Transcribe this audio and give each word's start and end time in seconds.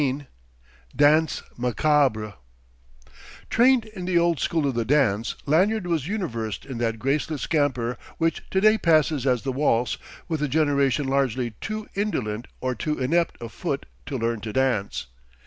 XVIII 0.01 0.25
DANSE 0.95 1.43
MACABRE 1.59 2.33
Trained 3.51 3.85
in 3.85 4.05
the 4.05 4.17
old 4.17 4.39
school 4.39 4.65
of 4.65 4.73
the 4.73 4.83
dance, 4.83 5.35
Lanyard 5.45 5.85
was 5.85 6.07
unversed 6.07 6.65
in 6.65 6.79
that 6.79 6.97
graceless 6.97 7.43
scamper 7.43 7.99
which 8.17 8.41
to 8.49 8.59
day 8.59 8.79
passes 8.79 9.27
as 9.27 9.43
the 9.43 9.51
waltz 9.51 9.99
with 10.27 10.41
a 10.41 10.47
generation 10.47 11.07
largely 11.07 11.51
too 11.61 11.87
indolent 11.93 12.47
or 12.61 12.73
too 12.73 12.97
inept 12.97 13.39
of 13.39 13.51
foot 13.51 13.85
to 14.07 14.17
learn 14.17 14.41
to 14.41 14.51
dance. 14.51 15.05